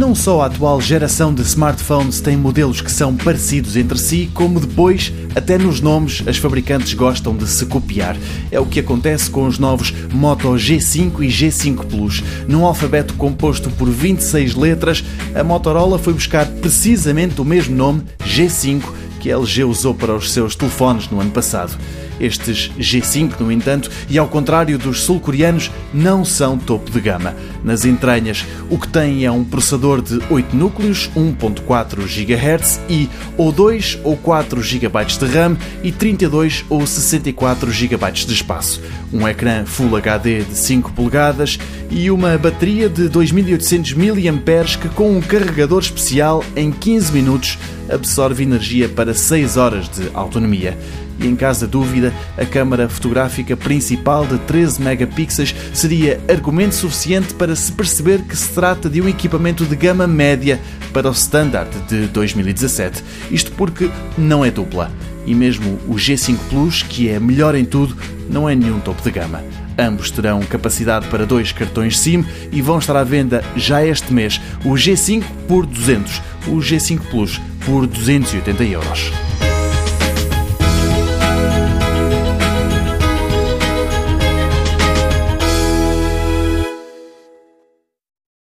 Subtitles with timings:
[0.00, 4.58] não só a atual geração de smartphones tem modelos que são parecidos entre si, como
[4.58, 8.16] depois, até nos nomes, as fabricantes gostam de se copiar.
[8.50, 12.24] É o que acontece com os novos Moto G5 e G5 Plus.
[12.48, 18.82] Num alfabeto composto por 26 letras, a Motorola foi buscar precisamente o mesmo nome, G5,
[19.20, 21.76] que a LG usou para os seus telefones no ano passado.
[22.20, 27.34] Estes G5, no entanto, e ao contrário dos sul-coreanos, não são topo de gama.
[27.64, 33.50] Nas entranhas, o que tem é um processador de 8 núcleos, 1.4 GHz e ou
[33.50, 38.80] 2 ou 4 GB de RAM e 32 ou 64 GB de espaço.
[39.12, 41.58] Um ecrã Full HD de 5 polegadas
[41.90, 47.58] e uma bateria de 2800 mAh que com um carregador especial em 15 minutos
[47.90, 50.76] absorve energia para 6 horas de autonomia
[51.20, 57.34] e, em caso de dúvida, a câmara fotográfica principal de 13 megapixels seria argumento suficiente
[57.34, 60.58] para se perceber que se trata de um equipamento de gama média
[60.92, 63.04] para o standard de 2017.
[63.30, 64.90] Isto porque não é dupla.
[65.26, 67.94] E mesmo o G5 Plus, que é melhor em tudo,
[68.30, 69.42] não é nenhum topo de gama.
[69.78, 74.40] Ambos terão capacidade para dois cartões SIM e vão estar à venda já este mês.
[74.64, 79.29] O G5 por 200, o G5 Plus por 280 euros.